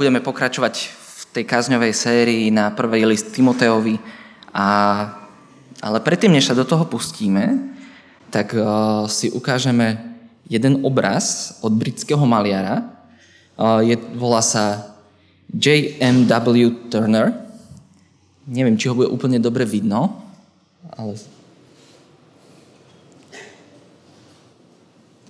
[0.00, 4.00] Budeme pokračovať v tej kázňovej sérii na prvej list Timoteovi.
[4.48, 4.66] A,
[5.76, 7.76] ale predtým, než sa do toho pustíme,
[8.32, 10.00] tak uh, si ukážeme
[10.48, 12.80] jeden obraz od britského maliara.
[13.60, 14.96] Uh, je, volá sa
[15.52, 16.88] J.M.W.
[16.88, 17.36] Turner.
[18.48, 20.16] Neviem, či ho bude úplne dobre vidno,
[20.96, 21.12] ale...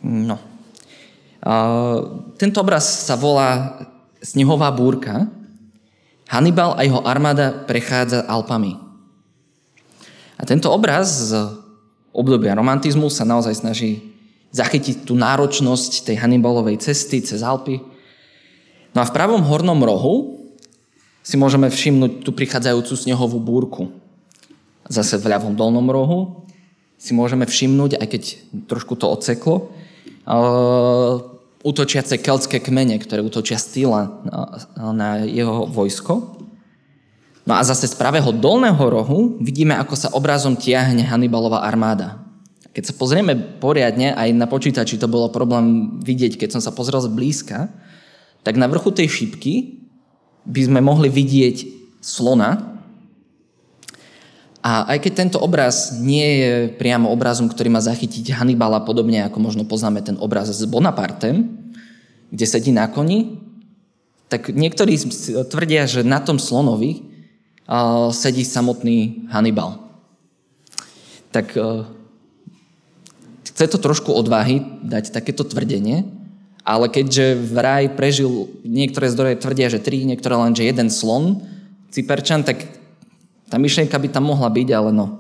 [0.07, 0.39] No.
[1.43, 3.83] Uh, tento obraz sa volá
[4.21, 5.29] snehová búrka,
[6.31, 8.79] Hannibal a jeho armáda prechádza Alpami.
[10.39, 11.59] A tento obraz z
[12.15, 14.15] obdobia romantizmu sa naozaj snaží
[14.55, 17.83] zachytiť tú náročnosť tej Hannibalovej cesty cez Alpy.
[18.95, 20.15] No a v pravom hornom rohu
[21.27, 23.91] si môžeme všimnúť tú prichádzajúcu snehovú búrku.
[24.91, 26.47] Zase v ľavom dolnom rohu
[26.99, 28.23] si môžeme všimnúť, aj keď
[28.71, 29.71] trošku to odseklo,
[31.61, 33.85] útočiace keltské kmene, ktoré útočia z
[34.81, 36.41] na jeho vojsko.
[37.45, 42.21] No a zase z pravého dolného rohu vidíme, ako sa obrazom tiahne Hannibalová armáda.
[42.71, 47.03] Keď sa pozrieme poriadne, aj na počítači to bolo problém vidieť, keď som sa pozrel
[47.03, 47.67] zblízka,
[48.47, 49.83] tak na vrchu tej šipky
[50.47, 51.67] by sme mohli vidieť
[52.01, 52.80] slona.
[54.61, 59.41] A aj keď tento obraz nie je priamo obrazom, ktorý má zachytiť Hannibala, podobne ako
[59.41, 61.49] možno poznáme ten obraz s Bonapartem,
[62.29, 63.41] kde sedí na koni,
[64.29, 65.01] tak niektorí
[65.49, 67.03] tvrdia, že na tom slonovi
[68.13, 69.79] sedí samotný Hannibal.
[71.31, 71.87] Tak e,
[73.47, 76.03] chce to trošku odvahy dať takéto tvrdenie,
[76.67, 81.47] ale keďže vraj prežil, niektoré zdroje tvrdia, že tri, niektoré len, že jeden slon,
[81.91, 82.80] Cyperčan, tak
[83.51, 85.19] tá myšlienka by tam mohla byť, ale no.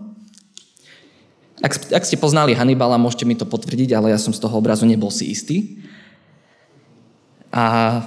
[1.61, 4.89] Ak, ak ste poznali Hannibala, môžete mi to potvrdiť, ale ja som z toho obrazu
[4.89, 5.83] nebol si istý.
[7.50, 8.00] A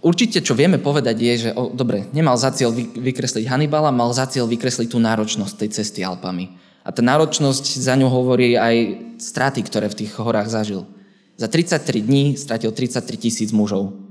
[0.00, 4.24] určite, čo vieme povedať, je, že o, dobre, nemal za cieľ vykresliť Hannibala, mal za
[4.30, 6.54] cieľ vykresliť tú náročnosť tej cesty Alpami.
[6.86, 10.86] A tá náročnosť za ňu hovorí aj straty, ktoré v tých horách zažil.
[11.34, 14.05] Za 33 dní stratil 33 tisíc mužov.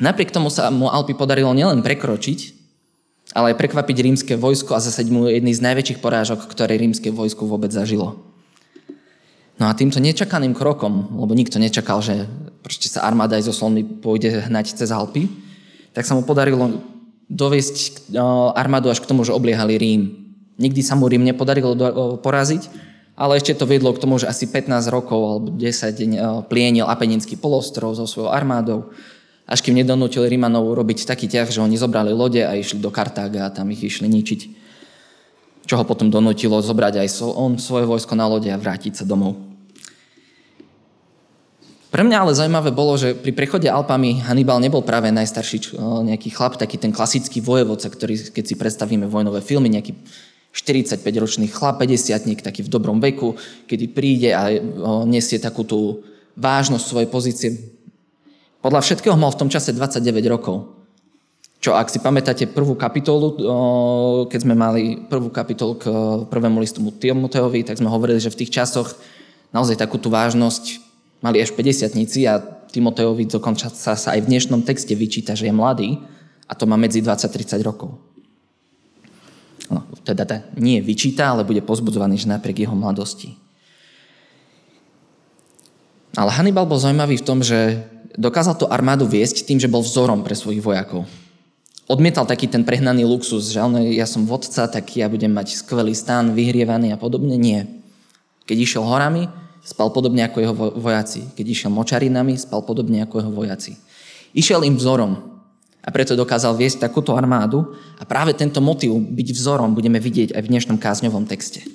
[0.00, 2.56] Napriek tomu sa mu Alpy podarilo nielen prekročiť,
[3.36, 7.44] ale aj prekvapiť rímske vojsko a zasať mu jedný z najväčších porážok, ktoré rímske vojsko
[7.46, 8.18] vôbec zažilo.
[9.60, 12.24] No a týmto nečakaným krokom, lebo nikto nečakal, že
[12.64, 15.28] proste sa armáda aj zo Slony pôjde hnať cez Alpy,
[15.92, 16.80] tak sa mu podarilo
[17.28, 18.10] doviesť
[18.56, 20.16] armádu až k tomu, že obliehali Rím.
[20.56, 21.76] Nikdy sa mu Rím nepodarilo
[22.24, 22.88] poraziť,
[23.20, 27.92] ale ešte to viedlo k tomu, že asi 15 rokov alebo 10 plienil Apeninský polostrov
[27.92, 28.90] so svojou armádou
[29.50, 33.50] až kým nedonútil Rímanov robiť taký ťah, že oni zobrali lode a išli do Kartága
[33.50, 34.40] a tam ich išli ničiť.
[35.66, 39.34] Čo ho potom donútilo zobrať aj on svoje vojsko na lode a vrátiť sa domov.
[41.90, 45.74] Pre mňa ale zaujímavé bolo, že pri prechode Alpami Hannibal nebol práve najstarší
[46.06, 49.98] nejaký chlap, taký ten klasický vojevodca, ktorý, keď si predstavíme vojnové filmy, nejaký
[50.54, 53.34] 45-ročný chlap, 50 taký v dobrom veku,
[53.66, 54.54] kedy príde a
[55.02, 56.06] nesie takú tú
[56.38, 57.48] vážnosť svojej pozície
[58.60, 60.68] podľa všetkého mal v tom čase 29 rokov.
[61.60, 63.36] Čo ak si pamätáte prvú kapitolu,
[64.32, 65.84] keď sme mali prvú kapitolu k
[66.32, 68.96] prvému listu Timoteovi, tak sme hovorili, že v tých časoch
[69.52, 70.80] naozaj takú tú vážnosť
[71.20, 71.92] mali až 50
[72.24, 72.40] a
[72.72, 76.00] Timoteovi dokonca sa, sa aj v dnešnom texte vyčíta, že je mladý
[76.48, 78.00] a to má medzi 20-30 rokov.
[79.68, 83.36] No, teda, teda nie vyčíta, ale bude pozbudzovaný, že napriek jeho mladosti.
[86.16, 87.84] Ale Hannibal bol zaujímavý v tom, že
[88.20, 91.08] dokázal tú armádu viesť tým, že bol vzorom pre svojich vojakov.
[91.88, 93.58] Odmietal taký ten prehnaný luxus, že
[93.96, 97.34] ja som vodca, tak ja budem mať skvelý stan, vyhrievaný a podobne.
[97.34, 97.66] Nie.
[98.46, 99.26] Keď išiel horami,
[99.64, 101.32] spal podobne ako jeho vojaci.
[101.34, 103.72] Keď išiel močarinami, spal podobne ako jeho vojaci.
[104.36, 105.42] Išiel im vzorom
[105.82, 110.42] a preto dokázal viesť takúto armádu a práve tento motiv byť vzorom budeme vidieť aj
[110.46, 111.66] v dnešnom kázňovom texte.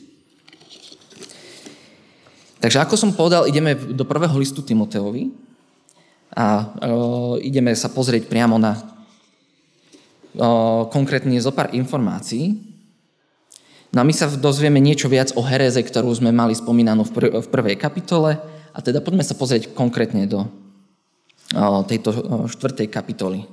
[2.64, 5.45] Takže ako som povedal, ideme do prvého listu Timoteovi,
[6.34, 6.66] a e,
[7.46, 8.82] ideme sa pozrieť priamo na e,
[10.90, 12.58] konkrétne zo pár informácií.
[13.94, 17.36] No a my sa dozvieme niečo viac o hereze, ktorú sme mali spomínanú v, pr-
[17.40, 18.42] v prvej kapitole
[18.76, 20.50] a teda poďme sa pozrieť konkrétne do e,
[21.88, 22.10] tejto
[22.50, 23.46] štvrtej kapitoly.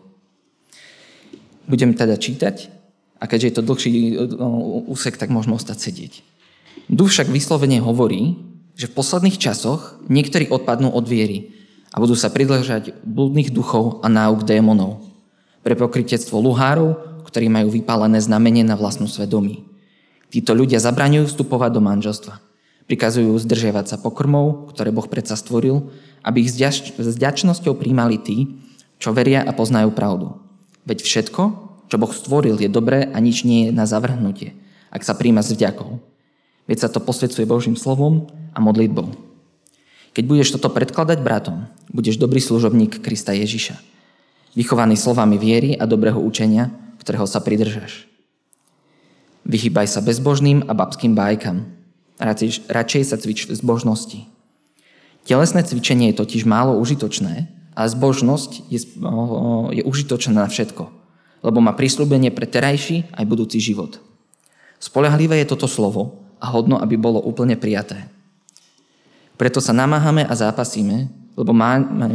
[1.69, 2.73] Budem teda čítať
[3.23, 3.95] a keďže je to dlhší
[4.91, 6.13] úsek, tak môžeme ostať sedieť.
[6.91, 8.35] Duch však vyslovene hovorí,
[8.75, 11.62] že v posledných časoch niektorí odpadnú od viery,
[11.93, 15.05] a budú sa pridlžať blúdnych duchov a náuk démonov.
[15.61, 19.69] Pre pokrytectvo luhárov, ktorí majú vypálené znamenie na vlastnú svedomí.
[20.33, 22.41] Títo ľudia zabraňujú vstupovať do manželstva.
[22.89, 25.93] Prikazujú zdržiavať sa pokrmov, ktoré Boh predsa stvoril
[26.23, 28.63] aby ich s vďačnosťou príjmali tí,
[29.03, 30.39] čo veria a poznajú pravdu.
[30.87, 31.43] Veď všetko,
[31.91, 34.55] čo Boh stvoril, je dobré a nič nie je na zavrhnutie,
[34.95, 35.99] ak sa príjma s vďakou.
[36.71, 39.32] Veď sa to posvedcuje Božím slovom a modlitbou.
[40.13, 43.81] Keď budeš toto predkladať bratom, budeš dobrý služobník Krista Ježiša,
[44.53, 46.69] vychovaný slovami viery a dobrého učenia,
[47.01, 48.05] ktorého sa pridržaš.
[49.49, 51.67] Vychýbaj sa bezbožným a babským bajkam.
[52.21, 54.29] Radšej, radšej sa cvič v zbožnosti.
[55.27, 58.79] Telesné cvičenie je totiž málo užitočné a zbožnosť je,
[59.75, 60.93] je užitočná na všetko,
[61.43, 63.99] lebo má prísľubenie pre terajší aj budúci život.
[64.77, 68.11] Spolahlivé je toto slovo a hodno, aby bolo úplne prijaté.
[69.43, 71.51] Preto sa namáhame a zápasíme, lebo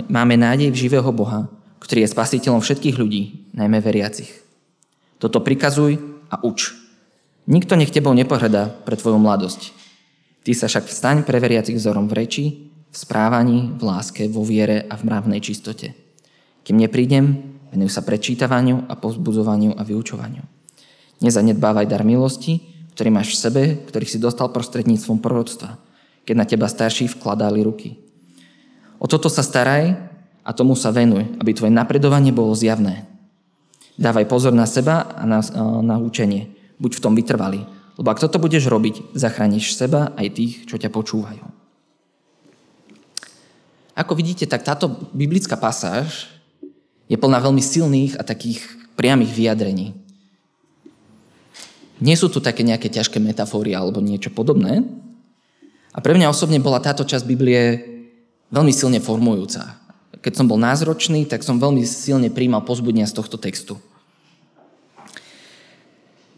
[0.07, 1.51] máme nádej v živého Boha,
[1.83, 4.31] ktorý je spasiteľom všetkých ľudí, najmä veriacich.
[5.19, 6.00] Toto prikazuj
[6.31, 6.71] a uč.
[7.51, 9.75] Nikto nech tebou nepohrdá pre tvoju mladosť.
[10.47, 12.45] Ty sa však vstaň pre veriacich vzorom v reči,
[12.88, 15.91] v správaní, v láske, vo viere a v mravnej čistote.
[16.63, 20.47] Kým neprídem, venuj sa prečítavaniu a pozbudzovaniu a vyučovaniu.
[21.19, 25.75] Nezanedbávaj dar milosti, ktorý máš v sebe, ktorý si dostal prostredníctvom proroctva,
[26.27, 27.95] keď na teba starší vkladali ruky.
[29.00, 29.95] O toto sa staraj
[30.44, 33.07] a tomu sa venuj, aby tvoje napredovanie bolo zjavné.
[33.95, 35.39] Dávaj pozor na seba a na,
[35.79, 36.51] na učenie,
[36.83, 37.63] buď v tom vytrvalý.
[37.95, 41.41] Lebo ak toto budeš robiť, zachrániš seba aj tých, čo ťa počúvajú.
[43.97, 46.30] Ako vidíte, tak táto biblická pasáž
[47.09, 48.62] je plná veľmi silných a takých
[48.94, 49.97] priamých vyjadrení.
[51.97, 54.85] Nie sú tu také nejaké ťažké metafóry alebo niečo podobné.
[55.97, 57.81] A pre mňa osobne bola táto časť Biblie
[58.53, 59.81] veľmi silne formujúca.
[60.21, 63.81] Keď som bol názročný, tak som veľmi silne príjmal pozbudenia z tohto textu.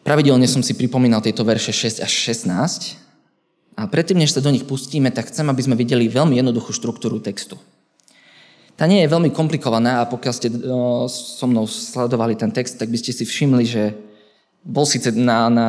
[0.07, 2.11] Pravidelne som si pripomínal tieto verše 6 až
[2.47, 2.95] 16
[3.75, 7.19] a predtým, než sa do nich pustíme, tak chcem, aby sme videli veľmi jednoduchú štruktúru
[7.19, 7.59] textu.
[8.79, 10.47] Tá nie je veľmi komplikovaná a pokiaľ ste
[11.11, 13.91] so mnou sledovali ten text, tak by ste si všimli, že
[14.63, 15.67] bol síce na, na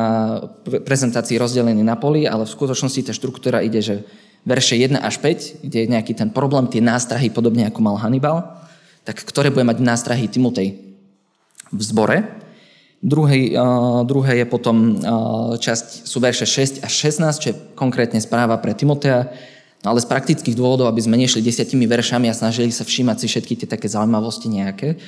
[0.63, 3.95] prezentácii rozdelený na poli, ale v skutočnosti tá štruktúra ide, že
[4.43, 8.61] verše 1 až 5, kde je nejaký ten problém, tie nástrahy, podobne ako mal Hannibal,
[9.07, 10.77] tak ktoré bude mať nástrahy Timotej
[11.71, 12.27] v zbore.
[13.01, 18.21] Druhý, uh, druhé je potom uh, časť, sú verše 6 až 16, čo je konkrétne
[18.21, 19.25] správa pre Timotea,
[19.81, 23.25] no ale z praktických dôvodov, aby sme nešli desiatimi veršami a snažili sa všímať si
[23.25, 25.01] všetky tie také zaujímavosti nejaké,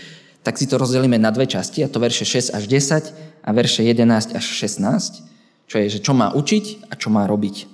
[0.44, 3.82] tak si to rozdelíme na dve časti, a to verše 6 až 10 a verše
[3.82, 5.24] 11 až 16,
[5.72, 7.72] čo je, že čo má učiť a čo má robiť.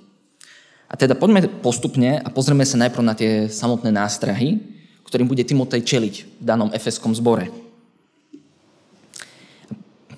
[0.89, 4.62] A teda poďme postupne a pozrieme sa najprv na tie samotné nástrahy,
[5.06, 7.50] ktorým bude Timotej čeliť v danom efeskom zbore.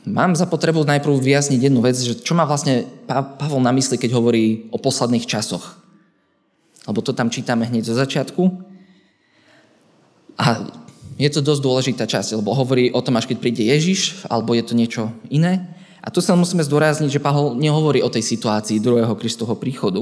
[0.04, 4.18] Mám za potrebu najprv vyjasniť jednu vec, že čo má vlastne Pavol na mysli, keď
[4.18, 5.78] hovorí o posledných časoch.
[6.90, 8.44] Lebo to tam čítame hneď zo začiatku.
[10.42, 10.68] A
[11.20, 14.64] je to dosť dôležitá časť, lebo hovorí o tom, až keď príde Ježiš, alebo je
[14.64, 15.68] to niečo iné.
[16.02, 20.02] A tu sa musíme zdôrazniť, že Pavol nehovorí o tej situácii druhého Kristovho príchodu,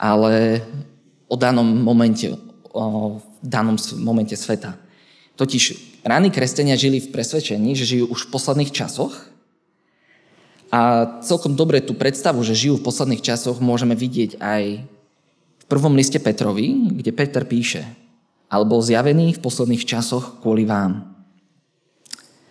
[0.00, 0.64] ale
[1.28, 2.32] o danom momente,
[2.72, 4.76] o danom momente sveta.
[5.36, 9.12] Totiž Ráni kresťania žili v presvedčení, že žijú už v posledných časoch
[10.72, 10.80] a
[11.20, 14.62] celkom dobre tú predstavu, že žijú v posledných časoch, môžeme vidieť aj
[15.60, 17.84] v prvom liste Petrovi, kde Peter píše,
[18.50, 21.06] ale bol zjavený v posledných časoch kvôli vám.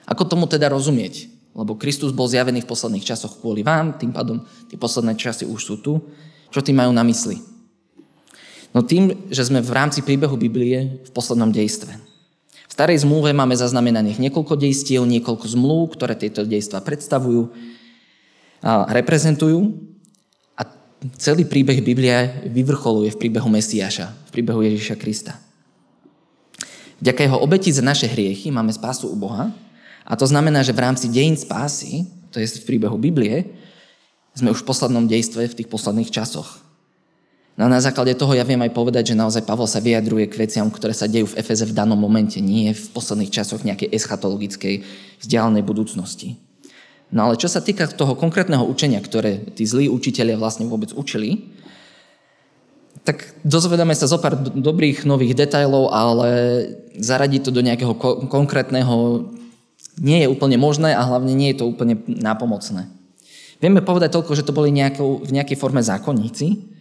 [0.07, 1.27] Ako tomu teda rozumieť?
[1.53, 5.59] Lebo Kristus bol zjavený v posledných časoch kvôli vám, tým pádom tie posledné časy už
[5.59, 6.00] sú tu.
[6.50, 7.43] Čo tým majú na mysli?
[8.71, 12.09] No tým, že sme v rámci príbehu Biblie v poslednom dejstve
[12.79, 17.51] starej zmluve máme zaznamenaných niekoľko dejstiev, niekoľko zmluv, ktoré tieto dejstva predstavujú
[18.63, 19.75] a reprezentujú.
[20.55, 20.63] A
[21.19, 25.35] celý príbeh Biblia vyvrcholuje v príbehu Mesiáša, v príbehu Ježiša Krista.
[27.00, 29.51] Vďaka jeho obeti za naše hriechy máme spásu u Boha
[30.03, 33.56] a to znamená, že v rámci dejín spásy, to je v príbehu Biblie,
[34.36, 36.60] sme už v poslednom dejstve v tých posledných časoch.
[37.60, 40.39] No a na základe toho ja viem aj povedať, že naozaj Pavol sa vyjadruje k
[40.48, 44.88] veciam, ktoré sa dejú v Efeze v danom momente, nie v posledných časoch nejakej eschatologickej
[45.20, 46.39] vzdialenej budúcnosti.
[47.12, 51.51] No ale čo sa týka toho konkrétneho učenia, ktoré tí zlí učiteľia vlastne vôbec učili,
[53.03, 56.29] tak dozvedáme sa zo pár dobrých nových detajlov, ale
[57.00, 59.27] zaradiť to do nejakého ko- konkrétneho
[60.00, 62.88] nie je úplne možné a hlavne nie je to úplne nápomocné.
[63.60, 66.79] Vieme povedať toľko, že to boli nejakou, v nejakej forme zákonníci,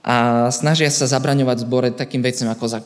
[0.00, 2.80] a snažia sa zabraňovať v zbore takým veciam ako za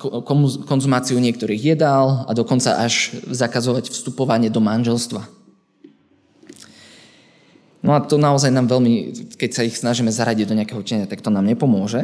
[0.67, 5.23] konzumáciu niektorých jedál a dokonca až zakazovať vstupovanie do manželstva.
[7.85, 11.21] No a to naozaj nám veľmi, keď sa ich snažíme zaradiť do nejakého učenia, tak
[11.21, 12.01] to nám nepomôže.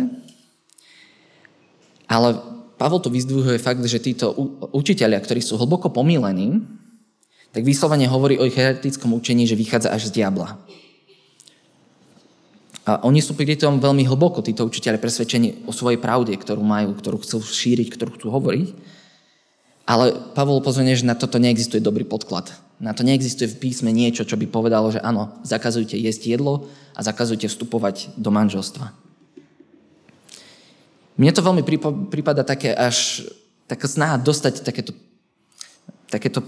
[2.05, 2.37] Ale
[2.77, 4.29] Pavol to vyzdvihuje fakt, že títo
[4.77, 6.61] učiteľia, ktorí sú hlboko pomílení,
[7.57, 10.61] tak vyslovene hovorí o ich heretickom učení, že vychádza až z diabla.
[12.85, 16.93] A oni sú pri tom veľmi hlboko, títo učiteľe, presvedčení o svojej pravde, ktorú majú,
[16.93, 18.69] ktorú chcú šíriť, ktorú chcú hovoriť.
[19.91, 22.55] Ale Pavol upozorňuje, že na toto neexistuje dobrý podklad.
[22.79, 27.03] Na to neexistuje v písme niečo, čo by povedalo, že áno, zakazujte jesť jedlo a
[27.03, 28.95] zakazujte vstupovať do manželstva.
[31.19, 31.67] Mne to veľmi
[32.07, 33.27] prípada také až
[33.67, 34.95] taká snaha dostať takéto
[36.11, 36.43] takéto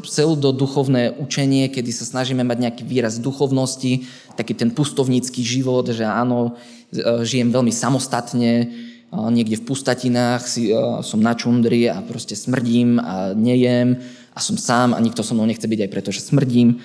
[0.00, 4.08] pseudoduchovné učenie, kedy sa snažíme mať nejaký výraz duchovnosti,
[4.40, 6.56] taký ten pustovnícky život, že áno,
[6.88, 8.72] e, žijem veľmi samostatne,
[9.12, 10.72] niekde v pustatinách, si,
[11.04, 14.00] som na čundri a proste smrdím a nejem
[14.32, 16.80] a som sám a nikto so mnou nechce byť aj preto, že smrdím.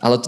[0.00, 0.24] Ale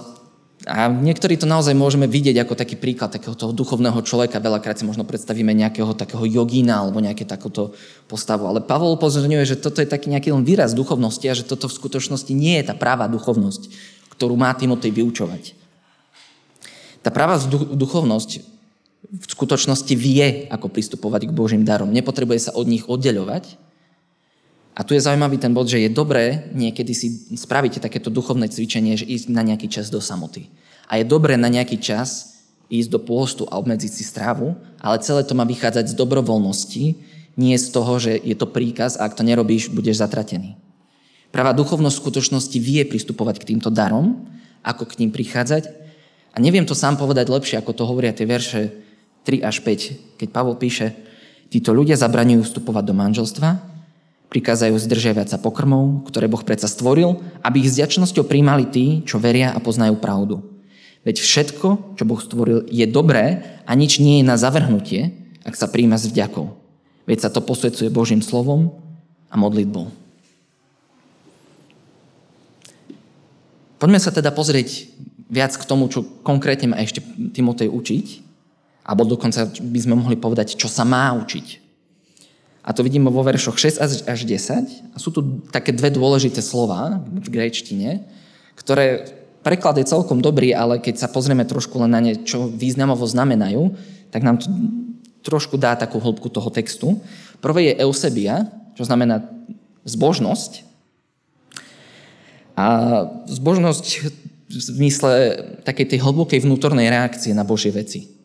[0.63, 4.39] a niektorí to naozaj môžeme vidieť ako taký príklad takého toho duchovného človeka.
[4.39, 7.75] Veľakrát si možno predstavíme nejakého takého jogína alebo nejaké takúto
[8.07, 8.47] postavu.
[8.47, 11.75] Ale Pavol upozorňuje, že toto je taký nejaký len výraz duchovnosti a že toto v
[11.83, 13.75] skutočnosti nie je tá práva duchovnosť,
[14.15, 15.59] ktorú má Timotej vyučovať.
[17.03, 17.43] Tá práva
[17.75, 18.47] duchovnosť
[19.13, 21.93] v skutočnosti vie, ako pristupovať k Božím darom.
[21.93, 23.61] Nepotrebuje sa od nich oddeľovať,
[24.73, 28.97] a tu je zaujímavý ten bod, že je dobré niekedy si spravíte takéto duchovné cvičenie,
[28.97, 30.49] že ísť na nejaký čas do samoty.
[30.89, 32.41] A je dobré na nejaký čas
[32.73, 36.85] ísť do pôstu a obmedziť si strávu, ale celé to má vychádzať z dobrovoľnosti,
[37.37, 40.57] nie z toho, že je to príkaz a ak to nerobíš, budeš zatratený.
[41.33, 44.25] Práva duchovnosť v skutočnosti vie pristupovať k týmto darom,
[44.65, 45.69] ako k ním prichádzať.
[46.33, 48.73] A neviem to sám povedať lepšie, ako to hovoria tie verše
[49.23, 50.95] 3 až 5, keď Pavol píše,
[51.53, 53.51] títo ľudia zabraňujú vstupovať do manželstva,
[54.33, 59.21] prikázajú zdržiavať sa pokrmov, ktoré Boh predsa stvoril, aby ich s ďačnosťou príjmali tí, čo
[59.21, 60.41] veria a poznajú pravdu.
[61.05, 65.13] Veď všetko, čo Boh stvoril, je dobré a nič nie je na zavrhnutie,
[65.45, 66.49] ak sa príjma s vďakou.
[67.05, 68.73] Veď sa to posvedcuje Božím slovom
[69.29, 69.91] a modlitbou.
[73.83, 74.89] Poďme sa teda pozrieť
[75.27, 77.03] viac k tomu, čo konkrétne má ešte
[77.35, 78.07] Timotej učiť,
[78.83, 81.63] alebo dokonca by sme mohli povedať, čo sa má učiť.
[82.63, 84.95] A to vidíme vo veršoch 6 až 10.
[84.95, 88.07] A sú tu také dve dôležité slova v gréčtine,
[88.55, 89.11] ktoré
[89.43, 93.75] preklad je celkom dobrý, ale keď sa pozrieme trošku len na ne, čo významovo znamenajú,
[94.15, 94.47] tak nám to
[95.27, 97.03] trošku dá takú hĺbku toho textu.
[97.43, 98.47] Prvé je eusebia,
[98.79, 99.27] čo znamená
[99.83, 100.63] zbožnosť.
[102.55, 102.67] A
[103.27, 103.85] zbožnosť
[104.53, 105.11] v zmysle
[105.67, 108.22] takej tej hlbokej vnútornej reakcie na Božie veci,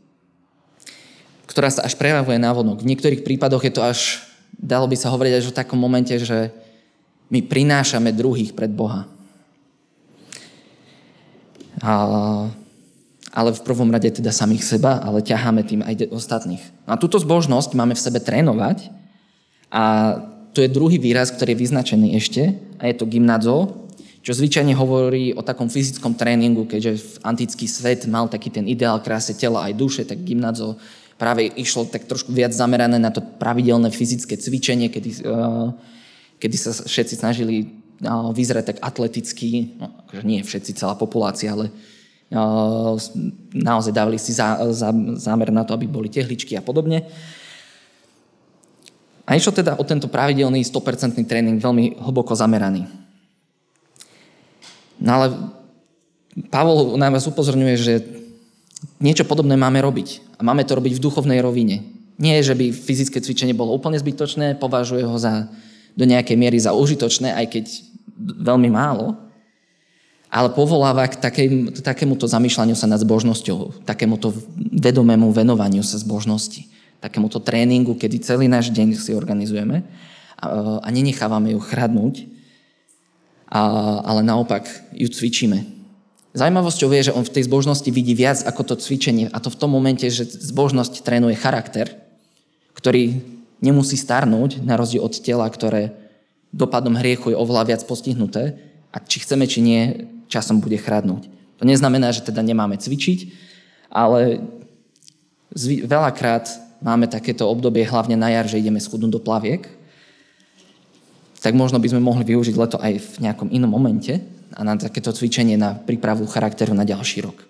[1.57, 2.85] ktorá sa až prejavuje návonok.
[2.85, 4.21] V niektorých prípadoch je to až
[4.53, 6.53] dalo by sa hovoriť až o takom momente, že
[7.33, 9.09] my prinášame druhých pred Boha.
[11.81, 11.93] A,
[13.33, 16.61] ale v prvom rade teda samých seba, ale ťaháme tým aj ostatných.
[16.85, 18.93] No a túto zbožnosť máme v sebe trénovať
[19.73, 20.13] a
[20.53, 23.89] to je druhý výraz, ktorý je vyznačený ešte a je to gymnazo,
[24.21, 29.01] čo zvyčajne hovorí o takom fyzickom tréningu, keďže v antický svet mal taký ten ideál
[29.01, 30.77] kráse tela aj duše, tak gymnazo
[31.17, 35.73] práve išlo tak trošku viac zamerané na to pravidelné fyzické cvičenie, kedy, uh,
[36.37, 37.73] kedy sa všetci snažili
[38.05, 41.73] uh, vyzerať tak atleticky, no, akože nie všetci, celá populácia, ale
[42.31, 42.93] uh,
[43.51, 47.09] naozaj dávali si zá, zá, zámer na to, aby boli tehličky a podobne.
[49.27, 52.87] A išlo teda o tento pravidelný 100% tréning, veľmi hlboko zameraný.
[55.03, 55.27] No ale
[56.47, 57.93] Pavol nám vás upozorňuje, že
[59.01, 60.37] niečo podobné máme robiť.
[60.37, 61.81] A máme to robiť v duchovnej rovine.
[62.17, 65.49] Nie, že by fyzické cvičenie bolo úplne zbytočné, považuje ho za,
[65.93, 67.65] do nejakej miery za užitočné, aj keď
[68.17, 69.13] veľmi málo,
[70.27, 71.47] ale povoláva k takej,
[71.85, 76.67] takémuto zamýšľaniu sa nad zbožnosťou, takémuto vedomému venovaniu sa zbožnosti,
[76.99, 79.85] takémuto tréningu, kedy celý náš deň si organizujeme
[80.41, 82.27] a, a nenechávame ju chradnúť,
[83.47, 83.61] a,
[84.03, 85.76] ale naopak ju cvičíme.
[86.37, 89.57] Zaujímavosťou je, že on v tej zbožnosti vidí viac ako to cvičenie a to v
[89.57, 91.97] tom momente, že zbožnosť trénuje charakter,
[92.77, 93.25] ktorý
[93.57, 95.97] nemusí starnúť na rozdiel od tela, ktoré
[96.53, 98.53] dopadom hriechu je oveľa viac postihnuté
[98.93, 101.25] a či chceme, či nie, časom bude chradnúť.
[101.57, 103.33] To neznamená, že teda nemáme cvičiť,
[103.89, 104.45] ale
[105.89, 106.53] veľakrát
[106.85, 109.65] máme takéto obdobie, hlavne na jar, že ideme schudnúť do plaviek,
[111.41, 115.13] tak možno by sme mohli využiť leto aj v nejakom inom momente, a na takéto
[115.13, 117.45] cvičenie na prípravu charakteru na ďalší rok.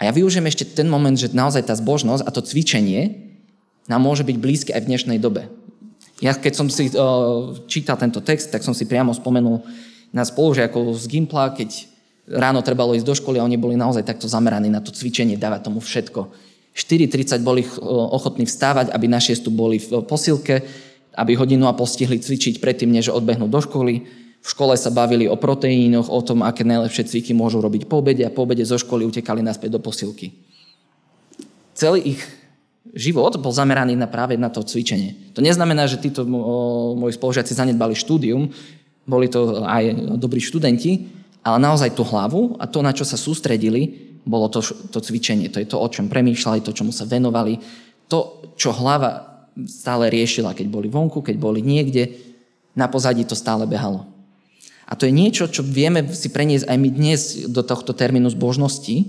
[0.00, 3.28] A ja využijem ešte ten moment, že naozaj tá zbožnosť a to cvičenie
[3.92, 5.52] nám môže byť blízke aj v dnešnej dobe.
[6.24, 9.62] Ja keď som si uh, čítal tento text, tak som si priamo spomenul
[10.10, 11.86] na spolužiakov z Gimpla, keď
[12.28, 15.68] ráno trebalo ísť do školy a oni boli naozaj takto zameraní na to cvičenie, dávať
[15.68, 16.48] tomu všetko.
[16.76, 17.66] 4.30 boli
[18.14, 20.62] ochotní vstávať, aby na 6 boli v posilke,
[21.18, 24.06] aby hodinu a postihli cvičiť predtým, než odbehnú do školy.
[24.38, 28.22] V škole sa bavili o proteínoch, o tom, aké najlepšie cviky môžu robiť po obede
[28.22, 30.32] a po obede zo školy utekali naspäť do posilky.
[31.74, 32.20] Celý ich
[32.96, 35.34] život bol zameraný na práve na to cvičenie.
[35.36, 38.48] To neznamená, že títo moji spolužiaci zanedbali štúdium,
[39.08, 41.08] boli to aj dobrí študenti,
[41.44, 44.60] ale naozaj tú hlavu a to, na čo sa sústredili, bolo to,
[44.92, 45.48] to cvičenie.
[45.48, 47.56] To je to, o čom premýšľali, to, čomu sa venovali.
[48.12, 52.12] To, čo hlava stále riešila, keď boli vonku, keď boli niekde,
[52.76, 54.17] na pozadí to stále behalo.
[54.88, 59.04] A to je niečo, čo vieme si preniesť aj my dnes do tohto termínu zbožnosti,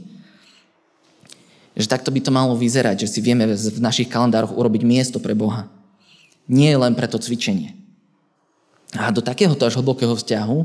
[1.79, 5.31] že takto by to malo vyzerať, že si vieme v našich kalendároch urobiť miesto pre
[5.31, 5.71] Boha.
[6.51, 7.79] Nie len pre to cvičenie.
[8.91, 10.57] A do takéhoto až hlbokého vzťahu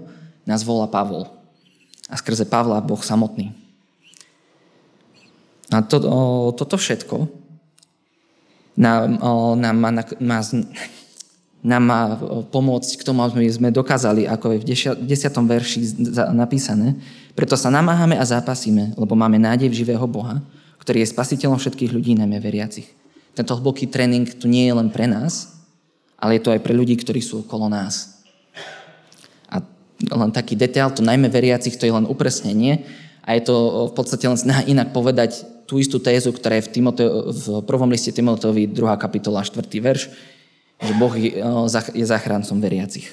[0.42, 1.30] nás volá Pavol.
[2.10, 3.54] A skrze Pavla Boh samotný.
[5.70, 6.18] A to, o,
[6.50, 7.30] toto všetko
[8.74, 10.38] nám, o, nám, má, má,
[11.64, 12.00] nám má
[12.52, 14.66] pomôcť k tomu, aby sme dokázali, ako je v
[15.08, 15.32] 10.
[15.48, 15.80] verši
[16.36, 16.92] napísané,
[17.32, 20.44] preto sa namáhame a zápasíme, lebo máme nádej v živého Boha,
[20.84, 22.92] ktorý je spasiteľom všetkých ľudí, najmä veriacich.
[23.32, 25.56] Tento hlboký tréning tu nie je len pre nás,
[26.20, 28.22] ale je to aj pre ľudí, ktorí sú okolo nás.
[29.48, 29.64] A
[30.12, 32.84] len taký detail, to najmä veriacich, to je len upresnenie
[33.24, 36.72] a je to v podstate len snaha inak povedať tú istú tézu, ktorá je v,
[36.76, 38.84] Timoteo, v prvom liste Timoteovi 2.
[39.00, 39.64] kapitola 4.
[39.80, 40.12] verš,
[40.82, 41.14] že Boh
[41.92, 43.12] je záchrancom veriacich.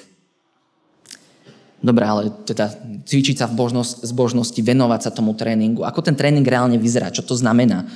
[1.82, 2.70] Dobre, ale teda
[3.10, 5.82] cvičiť sa v božnosti, zbožnosti, venovať sa tomu tréningu.
[5.82, 7.10] Ako ten tréning reálne vyzerá?
[7.10, 7.90] Čo to znamená?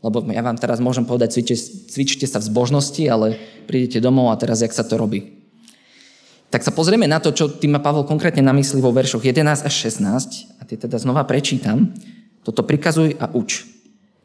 [0.00, 1.56] Lebo ja vám teraz môžem povedať, cvičte,
[1.92, 3.36] cvičte sa v zbožnosti, ale
[3.68, 5.36] prídete domov a teraz jak sa to robí?
[6.48, 9.68] Tak sa pozrieme na to, čo tým má Pavel konkrétne na mysli vo veršoch 11
[9.68, 11.92] až 16 a tie teda znova prečítam.
[12.40, 13.66] Toto prikazuj a uč.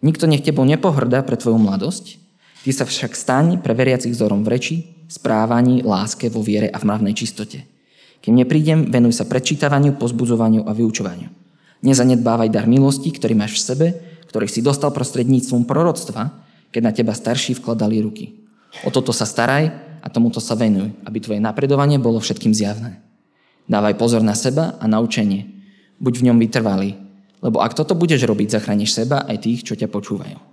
[0.06, 2.21] Nikto nech tebou nepohrda pre tvoju mladosť,
[2.64, 4.76] ty sa však staň pre veriacich vzorom v reči,
[5.12, 7.68] správaní, láske, vo viere a v mravnej čistote.
[8.22, 11.28] Kým neprídem, venuj sa prečítavaniu, pozbudzovaniu a vyučovaniu.
[11.82, 13.88] Nezanedbávaj dar milosti, ktorý máš v sebe,
[14.30, 16.30] ktorý si dostal prostredníctvom proroctva,
[16.70, 18.38] keď na teba starší vkladali ruky.
[18.88, 23.02] O toto sa staraj a tomuto sa venuj, aby tvoje napredovanie bolo všetkým zjavné.
[23.68, 25.50] Dávaj pozor na seba a na učenie.
[25.98, 26.98] Buď v ňom vytrvalý,
[27.42, 30.51] lebo ak toto budeš robiť, zachrániš seba aj tých, čo ťa počúvajú.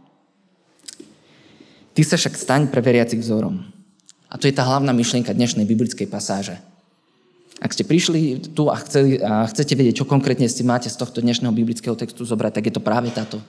[1.98, 3.58] Ty sa však staň pre veriacich vzorom.
[4.30, 6.54] A to je tá hlavná myšlienka dnešnej biblickej pasáže.
[7.58, 11.18] Ak ste prišli tu a, chceli, a chcete vedieť, čo konkrétne si máte z tohto
[11.18, 13.42] dnešného biblického textu zobrať, tak je to práve táto,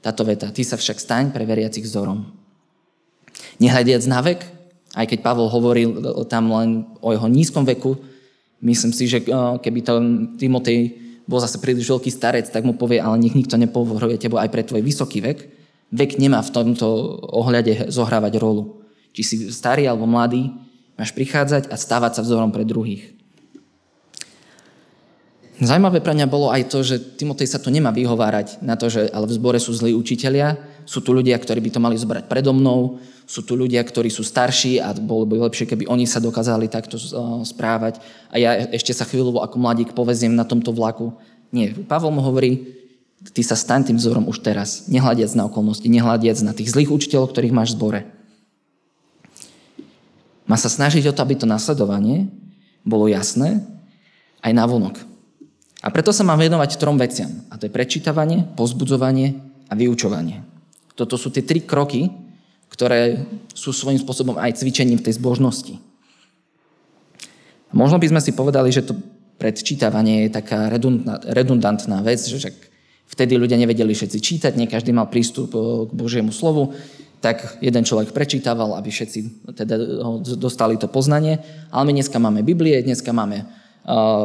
[0.00, 0.48] táto veta.
[0.48, 2.32] Ty sa však staň pre veriacich vzorom.
[3.60, 4.40] Nehľadiac na vek,
[4.96, 5.92] aj keď Pavol hovoril
[6.32, 8.00] tam len o jeho nízkom veku,
[8.64, 9.20] myslím si, že
[9.60, 9.92] keby to
[10.40, 10.96] Timotej
[11.28, 14.64] bol zase príliš veľký starec, tak mu povie, ale nech nikto nepovrhuje tebo aj pre
[14.64, 15.60] tvoj vysoký vek.
[15.92, 16.88] Vek nemá v tomto
[17.30, 18.80] ohľade zohrávať rolu.
[19.12, 20.48] Či si starý alebo mladý,
[20.96, 23.12] máš prichádzať a stávať sa vzorom pre druhých.
[25.62, 29.06] Zajímavé pre mňa bolo aj to, že Timotej sa tu nemá vyhovárať na to, že
[29.14, 32.50] ale v zbore sú zlí učitelia, sú tu ľudia, ktorí by to mali zobrať predo
[32.50, 36.66] mnou, sú tu ľudia, ktorí sú starší a bolo by lepšie, keby oni sa dokázali
[36.66, 36.98] takto
[37.46, 38.02] správať
[38.34, 41.14] a ja ešte sa chvíľu ako mladík poveziem na tomto vlaku.
[41.54, 42.81] Nie, Pavol mu hovorí,
[43.30, 47.30] ty sa staň tým vzorom už teraz, nehľadiac na okolnosti, nehľadiac na tých zlých učiteľov,
[47.30, 48.00] ktorých máš v zbore.
[50.50, 52.26] Má sa snažiť o to, aby to nasledovanie
[52.82, 53.62] bolo jasné
[54.42, 54.98] aj na vonok.
[55.82, 57.30] A preto sa mám venovať trom veciam.
[57.50, 59.38] A to je prečítavanie, pozbudzovanie
[59.70, 60.42] a vyučovanie.
[60.94, 62.10] Toto sú tie tri kroky,
[62.70, 63.22] ktoré
[63.54, 65.78] sú svojím spôsobom aj cvičením tej zbožnosti.
[67.72, 68.98] Možno by sme si povedali, že to
[69.40, 70.68] predčítavanie je taká
[71.32, 72.54] redundantná vec, že však
[73.12, 76.72] vtedy ľudia nevedeli všetci čítať, nie každý mal prístup k Božiemu slovu,
[77.20, 79.76] tak jeden človek prečítaval, aby všetci teda
[80.34, 81.38] dostali to poznanie.
[81.70, 83.46] Ale my dneska máme Biblie, dneska máme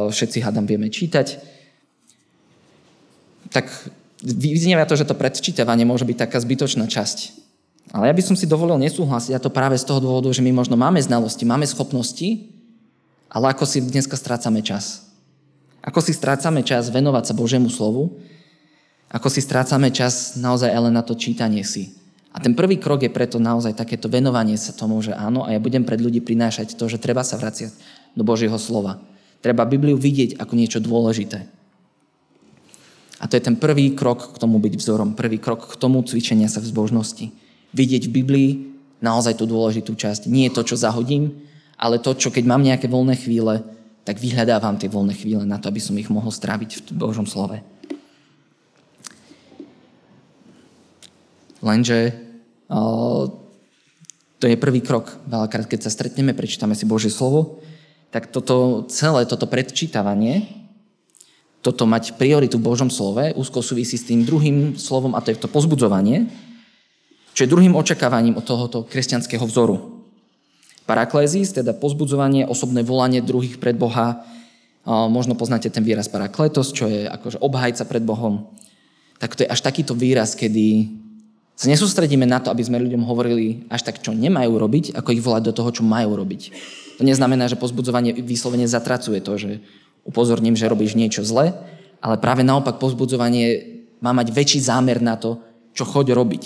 [0.10, 1.38] všetci hádam vieme čítať,
[3.54, 3.70] tak
[4.24, 7.46] vyznieva to, že to predčítavanie môže byť taká zbytočná časť.
[7.94, 10.52] Ale ja by som si dovolil nesúhlasiť a to práve z toho dôvodu, že my
[10.52, 12.50] možno máme znalosti, máme schopnosti,
[13.32, 15.08] ale ako si dneska strácame čas.
[15.86, 18.20] Ako si strácame čas venovať sa Božiemu slovu,
[19.08, 21.96] ako si strácame čas naozaj len na to čítanie si.
[22.36, 25.60] A ten prvý krok je preto naozaj takéto venovanie sa tomu, že áno, a ja
[25.64, 27.74] budem pred ľudí prinášať to, že treba sa vraciať
[28.14, 29.02] do Božieho slova.
[29.42, 31.50] Treba Bibliu vidieť ako niečo dôležité.
[33.18, 36.46] A to je ten prvý krok k tomu byť vzorom, prvý krok k tomu cvičenia
[36.46, 37.34] sa v zbožnosti.
[37.74, 38.50] Vidieť v Biblii
[39.02, 40.30] naozaj tú dôležitú časť.
[40.30, 41.42] Nie to, čo zahodím,
[41.78, 43.66] ale to, čo keď mám nejaké voľné chvíle,
[44.06, 47.58] tak vyhľadávam tie voľné chvíle na to, aby som ich mohol stráviť v Božom slove.
[51.68, 52.16] Lenže
[54.38, 55.18] To je prvý krok.
[55.26, 57.58] Veľakrát, keď sa stretneme, prečítame si Božie slovo,
[58.14, 60.46] tak toto celé, toto predčítavanie,
[61.66, 65.42] toto mať prioritu v Božom slove, úzko súvisí s tým druhým slovom, a to je
[65.42, 66.30] to pozbudzovanie,
[67.34, 70.06] čo je druhým očakávaním od tohoto kresťanského vzoru.
[70.86, 74.22] Paraklézis, teda pozbudzovanie, osobné volanie druhých pred Boha,
[74.88, 78.54] možno poznáte ten výraz parakletos, čo je akože obhajca pred Bohom,
[79.18, 80.94] tak to je až takýto výraz, kedy
[81.58, 85.26] sa nesústredíme na to, aby sme ľuďom hovorili až tak, čo nemajú robiť, ako ich
[85.26, 86.54] volať do toho, čo majú robiť.
[86.98, 89.52] To neznamená, že pozbudzovanie vyslovene zatracuje to, že
[90.06, 91.58] upozorním, že robíš niečo zle,
[91.98, 93.74] ale práve naopak pozbudzovanie
[94.06, 95.42] má mať väčší zámer na to,
[95.74, 96.44] čo choď robiť.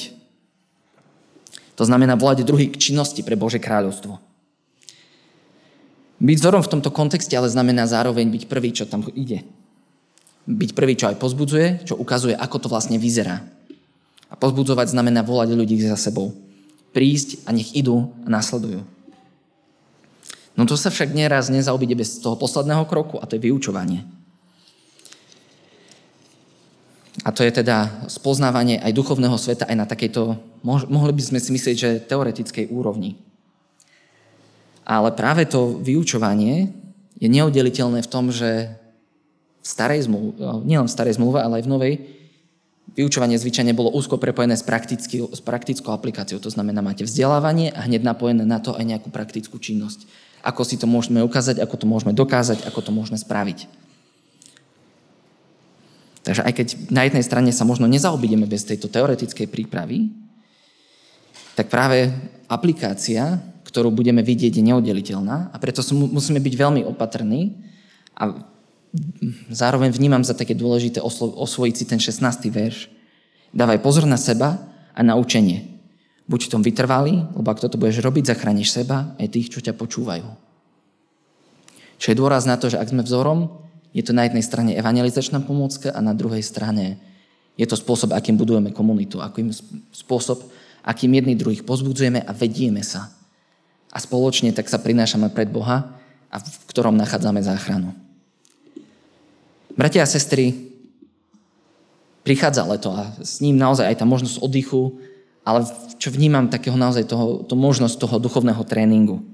[1.76, 4.16] To znamená volať druhý k činnosti pre Bože kráľovstvo.
[6.24, 9.44] Byť vzorom v tomto kontexte ale znamená zároveň byť prvý, čo tam ide.
[10.48, 13.44] Byť prvý, čo aj pozbudzuje, čo ukazuje, ako to vlastne vyzerá.
[14.32, 16.32] A pozbudzovať znamená volať ľudí za sebou.
[16.96, 18.88] Prísť a nech idú a nasledujú.
[20.56, 24.04] No to sa však nieraz nezaobíde bez toho posledného kroku a to je vyučovanie.
[27.28, 31.52] A to je teda spoznávanie aj duchovného sveta aj na takejto, mohli by sme si
[31.52, 33.20] myslieť, že teoretickej úrovni.
[34.88, 36.72] Ale práve to vyučovanie
[37.20, 38.74] je neoddeliteľné v tom, že
[39.62, 41.94] v starej zmluve, nielen v starej zmluve, ale aj v novej,
[42.92, 46.44] Vyučovanie zvyčajne bolo úzko prepojené s, s praktickou aplikáciou.
[46.44, 50.04] To znamená, máte vzdelávanie a hneď napojené na to aj nejakú praktickú činnosť.
[50.44, 53.70] Ako si to môžeme ukázať, ako to môžeme dokázať, ako to môžeme spraviť.
[56.22, 60.14] Takže aj keď na jednej strane sa možno nezaobídeme bez tejto teoretickej prípravy,
[61.58, 62.14] tak práve
[62.46, 67.56] aplikácia, ktorú budeme vidieť, je neoddeliteľná a preto musíme byť veľmi opatrní
[68.20, 68.36] a
[69.48, 72.52] zároveň vnímam za také dôležité oslo- osvojiť si ten 16.
[72.52, 72.92] verš.
[73.52, 74.60] Dávaj pozor na seba
[74.92, 75.68] a na učenie.
[76.28, 79.76] Buď v tom vytrvalý, lebo ak toto budeš robiť, zachrániš seba aj tých, čo ťa
[79.76, 80.28] počúvajú.
[82.00, 83.52] Čo je dôraz na to, že ak sme vzorom,
[83.92, 86.96] je to na jednej strane evangelizačná pomôcka a na druhej strane
[87.60, 89.52] je to spôsob, akým budujeme komunitu, akým
[89.92, 90.48] spôsob,
[90.82, 93.12] akým jedných druhých pozbudzujeme a vedieme sa.
[93.92, 96.00] A spoločne tak sa prinášame pred Boha,
[96.32, 97.92] a v ktorom nachádzame záchranu.
[99.82, 100.54] Bratia a sestry,
[102.22, 105.02] prichádza leto a s ním naozaj aj tá možnosť oddychu,
[105.42, 105.66] ale
[105.98, 109.26] čo vnímam takého naozaj toho, to možnosť toho duchovného tréningu.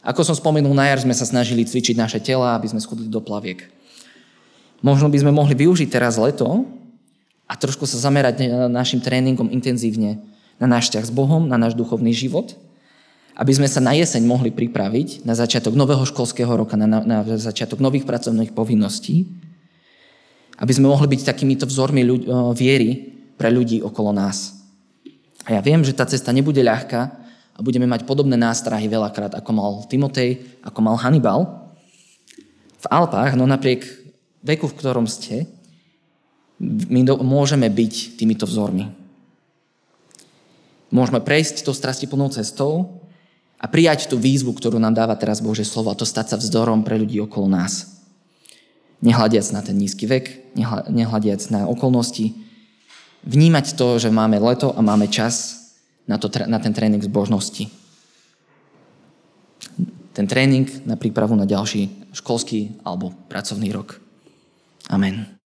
[0.00, 3.20] Ako som spomenul, na jar sme sa snažili cvičiť naše tela, aby sme schudli do
[3.20, 3.68] plaviek.
[4.80, 6.64] Možno by sme mohli využiť teraz leto
[7.44, 10.24] a trošku sa zamerať našim tréningom intenzívne
[10.56, 12.56] na náš vzťah s Bohom, na náš duchovný život,
[13.36, 17.18] aby sme sa na jeseň mohli pripraviť na začiatok nového školského roka, na, na, na
[17.36, 19.51] začiatok nových pracovných povinností
[20.58, 22.90] aby sme mohli byť takýmito vzormi ľudí, viery
[23.38, 24.60] pre ľudí okolo nás.
[25.48, 27.00] A ja viem, že tá cesta nebude ľahká
[27.52, 31.70] a budeme mať podobné nástrahy veľakrát, ako mal Timotej, ako mal Hannibal.
[32.78, 33.86] V Alpách, no napriek
[34.42, 35.50] veku, v ktorom ste,
[36.62, 38.86] my do, môžeme byť týmito vzormi.
[40.94, 43.02] Môžeme prejsť tou strastiplnou cestou
[43.58, 46.86] a prijať tú výzvu, ktorú nám dáva teraz Božie slovo a to stať sa vzdorom
[46.86, 47.91] pre ľudí okolo nás
[49.02, 50.54] nehľadiac na ten nízky vek,
[50.88, 52.32] nehľadiac na okolnosti,
[53.26, 55.58] vnímať to, že máme leto a máme čas
[56.06, 57.66] na, to, na ten tréning zbožnosti.
[60.12, 63.98] Ten tréning na prípravu na ďalší školský alebo pracovný rok.
[64.92, 65.41] Amen.